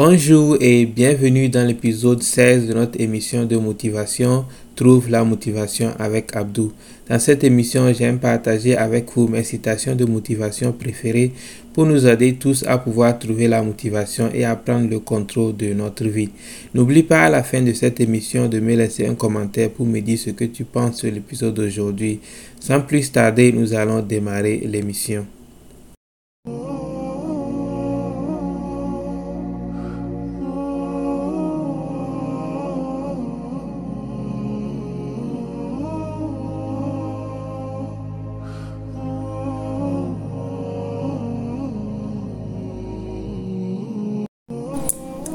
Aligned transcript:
Bonjour 0.00 0.56
et 0.60 0.86
bienvenue 0.86 1.48
dans 1.48 1.66
l'épisode 1.66 2.22
16 2.22 2.68
de 2.68 2.74
notre 2.74 3.00
émission 3.00 3.44
de 3.46 3.56
motivation 3.56 4.44
Trouve 4.76 5.10
la 5.10 5.24
motivation 5.24 5.90
avec 5.98 6.36
Abdou. 6.36 6.70
Dans 7.10 7.18
cette 7.18 7.42
émission, 7.42 7.92
j'aime 7.92 8.20
partager 8.20 8.76
avec 8.76 9.06
vous 9.16 9.26
mes 9.26 9.42
citations 9.42 9.96
de 9.96 10.04
motivation 10.04 10.70
préférées 10.70 11.32
pour 11.72 11.84
nous 11.84 12.06
aider 12.06 12.34
tous 12.34 12.62
à 12.68 12.78
pouvoir 12.78 13.18
trouver 13.18 13.48
la 13.48 13.60
motivation 13.60 14.30
et 14.32 14.44
à 14.44 14.54
prendre 14.54 14.88
le 14.88 15.00
contrôle 15.00 15.56
de 15.56 15.74
notre 15.74 16.04
vie. 16.04 16.30
N'oublie 16.74 17.02
pas 17.02 17.24
à 17.24 17.28
la 17.28 17.42
fin 17.42 17.62
de 17.62 17.72
cette 17.72 17.98
émission 17.98 18.46
de 18.46 18.60
me 18.60 18.76
laisser 18.76 19.04
un 19.04 19.16
commentaire 19.16 19.70
pour 19.70 19.84
me 19.84 19.98
dire 19.98 20.16
ce 20.16 20.30
que 20.30 20.44
tu 20.44 20.62
penses 20.62 20.98
sur 20.98 21.10
l'épisode 21.10 21.54
d'aujourd'hui. 21.54 22.20
Sans 22.60 22.82
plus 22.82 23.10
tarder, 23.10 23.50
nous 23.50 23.74
allons 23.74 24.00
démarrer 24.00 24.58
l'émission. 24.64 25.26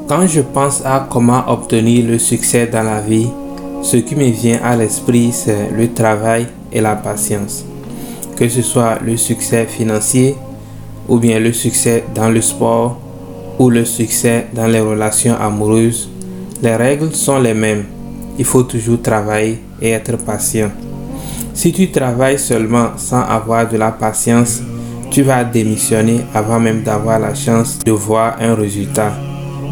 Quand 0.06 0.26
je 0.26 0.42
pense 0.42 0.82
à 0.84 1.08
comment 1.10 1.44
obtenir 1.48 2.06
le 2.06 2.18
succès 2.18 2.66
dans 2.66 2.82
la 2.82 3.00
vie, 3.00 3.28
ce 3.80 3.96
qui 3.96 4.14
me 4.14 4.28
vient 4.28 4.60
à 4.62 4.76
l'esprit, 4.76 5.32
c'est 5.32 5.70
le 5.70 5.94
travail 5.94 6.46
et 6.70 6.82
la 6.82 6.94
patience. 6.94 7.64
Que 8.36 8.46
ce 8.46 8.60
soit 8.60 8.98
le 9.02 9.16
succès 9.16 9.64
financier, 9.64 10.36
ou 11.08 11.16
bien 11.18 11.40
le 11.40 11.54
succès 11.54 12.04
dans 12.14 12.28
le 12.28 12.42
sport, 12.42 12.98
ou 13.58 13.70
le 13.70 13.86
succès 13.86 14.48
dans 14.52 14.66
les 14.66 14.80
relations 14.80 15.36
amoureuses, 15.40 16.10
les 16.62 16.76
règles 16.76 17.14
sont 17.14 17.38
les 17.38 17.54
mêmes. 17.54 17.84
Il 18.38 18.44
faut 18.44 18.64
toujours 18.64 19.00
travailler 19.00 19.62
et 19.80 19.90
être 19.90 20.18
patient. 20.18 20.70
Si 21.54 21.72
tu 21.72 21.90
travailles 21.90 22.38
seulement 22.38 22.90
sans 22.98 23.22
avoir 23.22 23.66
de 23.70 23.78
la 23.78 23.90
patience, 23.90 24.60
tu 25.10 25.22
vas 25.22 25.44
démissionner 25.44 26.20
avant 26.34 26.60
même 26.60 26.82
d'avoir 26.82 27.18
la 27.18 27.34
chance 27.34 27.78
de 27.78 27.92
voir 27.92 28.36
un 28.38 28.54
résultat. 28.54 29.14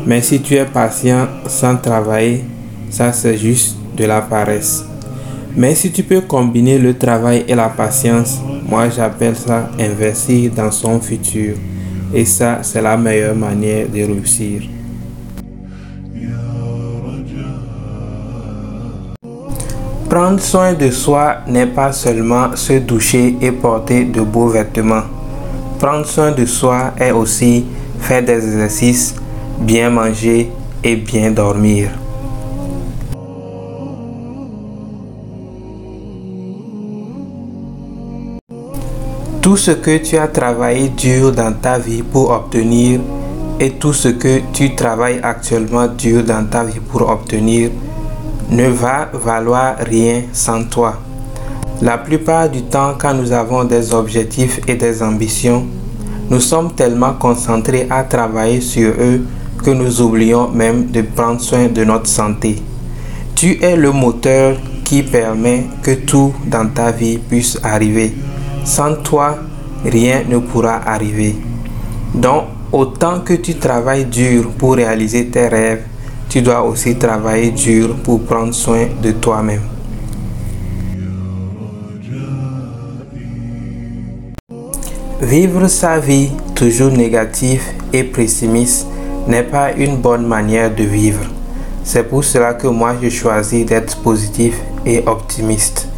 Mais 0.06 0.20
si 0.22 0.41
tu 0.41 0.55
es 0.55 0.64
patient 0.64 1.28
sans 1.47 1.77
travailler, 1.77 2.45
ça 2.91 3.12
c'est 3.12 3.36
juste 3.36 3.77
de 3.97 4.05
la 4.05 4.20
paresse. 4.20 4.84
Mais 5.56 5.75
si 5.75 5.92
tu 5.92 6.03
peux 6.03 6.22
combiner 6.22 6.78
le 6.78 6.97
travail 6.97 7.44
et 7.47 7.55
la 7.55 7.69
patience, 7.69 8.41
moi 8.69 8.89
j'appelle 8.89 9.36
ça 9.36 9.69
investir 9.78 10.50
dans 10.53 10.70
son 10.70 10.98
futur. 11.00 11.56
Et 12.14 12.25
ça, 12.25 12.59
c'est 12.62 12.83
la 12.83 12.97
meilleure 12.97 13.34
manière 13.34 13.89
de 13.89 14.03
réussir. 14.03 14.62
Prendre 20.09 20.41
soin 20.41 20.75
de 20.75 20.91
soi 20.91 21.37
n'est 21.48 21.66
pas 21.66 21.91
seulement 21.92 22.55
se 22.55 22.75
doucher 22.75 23.34
et 23.41 23.50
porter 23.50 24.05
de 24.05 24.20
beaux 24.20 24.48
vêtements. 24.48 25.05
Prendre 25.78 26.05
soin 26.05 26.33
de 26.33 26.44
soi 26.44 26.92
est 26.98 27.12
aussi 27.12 27.64
faire 27.98 28.22
des 28.22 28.34
exercices, 28.34 29.14
bien 29.63 29.91
manger 29.91 30.51
et 30.83 30.97
bien 30.97 31.31
dormir. 31.31 31.91
Tout 39.41 39.57
ce 39.57 39.73
que 39.73 39.99
tu 39.99 40.17
as 40.17 40.29
travaillé 40.29 40.89
dur 40.89 41.33
dans 41.33 41.53
ta 41.53 41.79
vie 41.79 42.03
pour 42.03 42.31
obtenir 42.31 43.01
et 43.61 43.71
tout 43.71 43.93
ce 43.93 44.09
que 44.09 44.41
tu 44.53 44.75
travailles 44.75 45.21
actuellement 45.23 45.87
dur 45.87 46.25
dans 46.25 46.45
ta 46.49 46.65
vie 46.65 46.81
pour 46.81 47.09
obtenir 47.09 47.71
ne 48.51 48.69
va 48.69 49.11
valoir 49.13 49.77
rien 49.79 50.23
sans 50.33 50.65
toi. 50.65 50.99
La 51.81 51.99
plupart 51.99 52.49
du 52.49 52.63
temps, 52.63 52.95
quand 52.99 53.15
nous 53.15 53.33
avons 53.33 53.65
des 53.65 53.93
objectifs 53.95 54.61
et 54.69 54.75
des 54.75 55.03
ambitions, 55.03 55.67
nous 56.31 56.41
sommes 56.41 56.72
tellement 56.75 57.15
concentrés 57.15 57.87
à 57.91 58.05
travailler 58.05 58.61
sur 58.61 58.91
eux 58.99 59.22
que 59.62 59.71
nous 59.71 60.00
oublions 60.00 60.49
même 60.49 60.87
de 60.87 61.03
prendre 61.03 61.41
soin 61.41 61.69
de 61.69 61.84
notre 61.84 62.09
santé. 62.09 62.56
Tu 63.34 63.59
es 63.62 63.77
le 63.77 63.93
moteur 63.93 64.56
qui 64.84 65.03
permet 65.03 65.65
que 65.83 65.93
tout 65.93 66.34
dans 66.47 66.69
ta 66.69 66.91
vie 66.91 67.19
puisse 67.19 67.59
arriver. 67.62 68.12
Sans 68.65 68.95
toi, 68.97 69.39
rien 69.84 70.22
ne 70.28 70.39
pourra 70.39 70.77
arriver. 70.87 71.37
Donc, 72.15 72.45
autant 72.72 73.21
que 73.21 73.34
tu 73.34 73.55
travailles 73.55 74.05
dur 74.05 74.51
pour 74.59 74.75
réaliser 74.75 75.27
tes 75.27 75.49
rêves, 75.49 75.83
tu 76.28 76.43
dois 76.43 76.62
aussi 76.62 76.97
travailler 76.97 77.51
dur 77.51 77.95
pour 78.03 78.22
prendre 78.22 78.55
soin 78.55 78.87
de 79.03 79.12
toi-même. 79.12 79.62
Vivre 85.21 85.69
sa 85.69 85.99
vie 85.99 86.31
toujours 86.55 86.91
négative 86.91 87.62
et 87.93 88.03
pessimiste 88.03 88.87
n'est 89.27 89.43
pas 89.43 89.72
une 89.72 89.97
bonne 89.97 90.27
manière 90.27 90.75
de 90.75 90.84
vivre. 90.84 91.25
C'est 91.84 92.09
pour 92.09 92.25
cela 92.25 92.55
que 92.55 92.66
moi 92.66 92.94
je 93.03 93.09
choisis 93.09 93.65
d'être 93.66 93.97
positif 94.03 94.55
et 94.84 95.03
optimiste. 95.06 95.88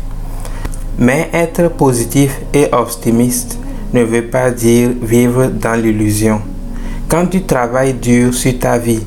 Mais 0.99 1.29
être 1.33 1.69
positif 1.69 2.39
et 2.53 2.69
optimiste 2.73 3.59
ne 3.93 4.03
veut 4.03 4.27
pas 4.27 4.51
dire 4.51 4.91
vivre 5.03 5.47
dans 5.47 5.81
l'illusion. 5.81 6.41
Quand 7.09 7.27
tu 7.27 7.43
travailles 7.43 7.95
dur 7.95 8.33
sur 8.35 8.59
ta 8.59 8.79
vie 8.79 9.03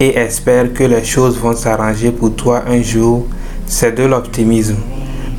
et 0.00 0.16
espères 0.16 0.72
que 0.72 0.84
les 0.84 1.04
choses 1.04 1.38
vont 1.38 1.54
s'arranger 1.54 2.10
pour 2.10 2.34
toi 2.34 2.62
un 2.66 2.82
jour, 2.82 3.26
c'est 3.66 3.92
de 3.92 4.04
l'optimisme. 4.04 4.76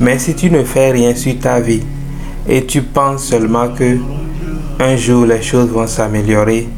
Mais 0.00 0.18
si 0.18 0.34
tu 0.34 0.50
ne 0.50 0.64
fais 0.64 0.90
rien 0.90 1.14
sur 1.14 1.38
ta 1.38 1.60
vie 1.60 1.82
et 2.48 2.64
tu 2.64 2.82
penses 2.82 3.24
seulement 3.24 3.68
que 3.68 3.98
un 4.80 4.96
jour 4.96 5.24
les 5.24 5.42
choses 5.42 5.68
vont 5.68 5.86
s'améliorer, 5.86 6.68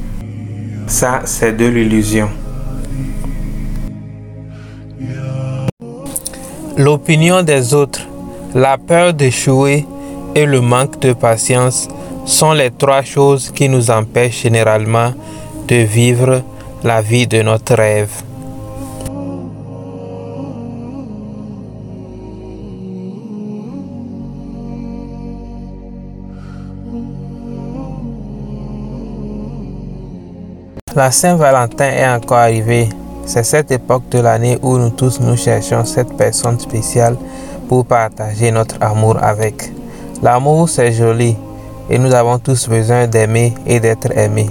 ça 0.87 1.23
c'est 1.25 1.53
de 1.57 1.67
l'illusion. 1.67 2.29
L'opinion 6.77 7.43
des 7.43 7.73
autres, 7.75 8.07
la 8.55 8.77
peur 8.79 9.15
d'échouer 9.15 9.87
et 10.35 10.45
le 10.45 10.61
manque 10.61 11.01
de 11.01 11.13
patience 11.15 11.89
sont 12.27 12.53
les 12.53 12.71
trois 12.71 13.03
choses 13.03 13.51
qui 13.51 13.69
nous 13.69 13.91
empêchent 13.91 14.43
généralement 14.43 15.13
de 15.69 15.77
vivre 15.77 16.43
la 16.85 17.01
vie 17.01 17.27
de 17.27 17.43
notre 17.43 17.75
rêve. 17.75 18.11
La 30.97 31.11
Saint-Valentin 31.11 31.91
est 31.91 32.09
encore 32.09 32.39
arrivée. 32.39 32.89
C'est 33.27 33.45
cette 33.45 33.71
époque 33.71 34.09
de 34.09 34.19
l'année 34.19 34.59
où 34.63 34.79
nous 34.79 34.89
tous 34.89 35.21
nous 35.21 35.37
cherchons 35.37 35.85
cette 35.85 36.17
personne 36.17 36.59
spéciale 36.59 37.19
pour 37.69 37.85
partager 37.85 38.51
notre 38.51 38.77
amour 38.81 39.19
avec. 39.23 39.71
L'amour 40.23 40.71
c'est 40.71 40.93
joli 40.93 41.37
et 41.91 41.99
nous 41.99 42.15
avons 42.15 42.39
tous 42.39 42.71
besoin 42.71 43.07
d'aimer 43.07 43.53
et 43.67 43.79
d'être 43.79 44.11
aimés. 44.17 44.49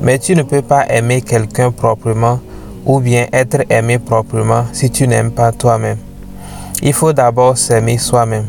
Mais 0.00 0.20
tu 0.20 0.36
ne 0.36 0.44
peux 0.44 0.62
pas 0.62 0.86
aimer 0.86 1.22
quelqu'un 1.22 1.72
proprement 1.72 2.38
ou 2.86 3.00
bien 3.00 3.26
être 3.32 3.64
aimé 3.68 3.98
proprement 3.98 4.66
si 4.72 4.92
tu 4.92 5.08
n'aimes 5.08 5.32
pas 5.32 5.50
toi-même. 5.50 5.98
Il 6.82 6.92
faut 6.92 7.12
d'abord 7.12 7.58
s'aimer 7.58 7.98
soi-même. 7.98 8.46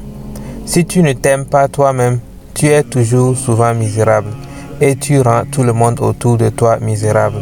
Si 0.67 0.85
tu 0.85 1.01
ne 1.01 1.13
t'aimes 1.13 1.45
pas 1.45 1.67
toi-même, 1.67 2.19
tu 2.53 2.67
es 2.67 2.83
toujours 2.83 3.35
souvent 3.35 3.73
misérable 3.73 4.29
et 4.81 4.95
tu 4.95 5.21
rends 5.21 5.43
tout 5.49 5.63
le 5.63 5.71
monde 5.71 5.99
autour 6.01 6.37
de 6.37 6.49
toi 6.49 6.77
misérable. 6.81 7.41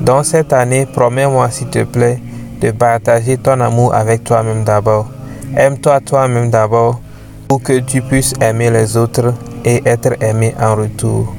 Dans 0.00 0.24
cette 0.24 0.52
année, 0.52 0.84
promets-moi 0.84 1.48
s'il 1.50 1.68
te 1.68 1.84
plaît 1.84 2.18
de 2.60 2.72
partager 2.72 3.38
ton 3.38 3.60
amour 3.60 3.94
avec 3.94 4.24
toi-même 4.24 4.64
d'abord. 4.64 5.08
Aime-toi 5.56 6.00
toi-même 6.00 6.50
d'abord 6.50 7.00
pour 7.48 7.62
que 7.62 7.78
tu 7.78 8.02
puisses 8.02 8.34
aimer 8.40 8.70
les 8.70 8.96
autres 8.96 9.32
et 9.64 9.80
être 9.86 10.20
aimé 10.20 10.54
en 10.60 10.74
retour. 10.74 11.34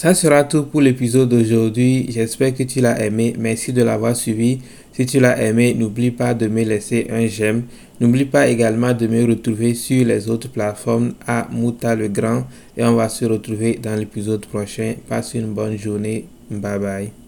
Ça 0.00 0.14
sera 0.14 0.44
tout 0.44 0.62
pour 0.62 0.80
l'épisode 0.80 1.28
d'aujourd'hui. 1.28 2.06
J'espère 2.08 2.54
que 2.54 2.62
tu 2.62 2.80
l'as 2.80 3.04
aimé. 3.04 3.34
Merci 3.38 3.70
de 3.70 3.82
l'avoir 3.82 4.16
suivi. 4.16 4.58
Si 4.94 5.04
tu 5.04 5.20
l'as 5.20 5.38
aimé, 5.42 5.74
n'oublie 5.74 6.10
pas 6.10 6.32
de 6.32 6.46
me 6.46 6.64
laisser 6.64 7.08
un 7.10 7.26
j'aime. 7.26 7.64
N'oublie 8.00 8.24
pas 8.24 8.48
également 8.48 8.94
de 8.94 9.06
me 9.06 9.26
retrouver 9.26 9.74
sur 9.74 10.06
les 10.06 10.30
autres 10.30 10.48
plateformes 10.48 11.12
à 11.26 11.48
Mouta 11.50 11.94
le 11.94 12.08
Grand. 12.08 12.44
Et 12.78 12.82
on 12.82 12.94
va 12.94 13.10
se 13.10 13.26
retrouver 13.26 13.74
dans 13.74 13.94
l'épisode 13.94 14.46
prochain. 14.46 14.94
Passe 15.06 15.34
une 15.34 15.52
bonne 15.52 15.76
journée. 15.76 16.24
Bye 16.50 16.78
bye. 16.78 17.19